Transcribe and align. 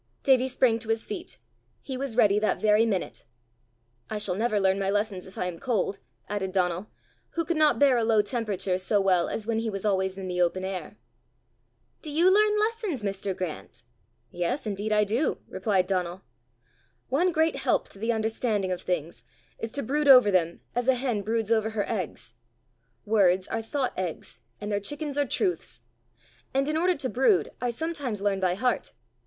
Davie 0.23 0.47
sprang 0.47 0.79
to 0.79 0.89
his 0.89 1.05
feet: 1.05 1.37
he 1.79 1.95
was 1.95 2.17
ready 2.17 2.39
that 2.39 2.59
very 2.59 2.87
minute. 2.87 3.23
"I 4.09 4.17
shall 4.17 4.33
never 4.33 4.59
learn 4.59 4.79
my 4.79 4.89
lessons 4.89 5.27
if 5.27 5.37
I 5.37 5.45
am 5.45 5.59
cold," 5.59 5.99
added 6.27 6.51
Donal, 6.53 6.87
who 7.33 7.45
could 7.45 7.55
not 7.55 7.77
bear 7.77 7.97
a 7.99 8.03
low 8.03 8.23
temperature 8.23 8.79
so 8.79 8.99
well 8.99 9.29
as 9.29 9.45
when 9.45 9.59
he 9.59 9.69
was 9.69 9.85
always 9.85 10.17
in 10.17 10.27
the 10.27 10.41
open 10.41 10.65
air. 10.65 10.97
"Do 12.01 12.09
you 12.09 12.33
learn 12.33 12.59
lessons, 12.59 13.03
Mr. 13.03 13.37
Grant?" 13.37 13.83
"Yes 14.31 14.65
indeed 14.65 14.91
I 14.91 15.03
do," 15.03 15.37
replied 15.47 15.85
Donal. 15.85 16.23
"One 17.09 17.31
great 17.31 17.57
help 17.57 17.87
to 17.89 17.99
the 17.99 18.11
understanding 18.11 18.71
of 18.71 18.81
things 18.81 19.23
is 19.59 19.71
to 19.73 19.83
brood 19.83 20.07
over 20.07 20.31
them 20.31 20.61
as 20.73 20.87
a 20.87 20.95
hen 20.95 21.21
broods 21.21 21.51
over 21.51 21.69
her 21.69 21.87
eggs: 21.87 22.33
words 23.05 23.47
are 23.49 23.61
thought 23.61 23.93
eggs, 23.95 24.39
and 24.59 24.71
their 24.71 24.79
chickens 24.79 25.15
are 25.15 25.27
truths; 25.27 25.81
and 26.55 26.67
in 26.67 26.75
order 26.75 26.95
to 26.95 27.07
brood 27.07 27.51
I 27.61 27.69
sometimes 27.69 28.19
learn 28.19 28.39
by 28.39 28.55
heart. 28.55 28.93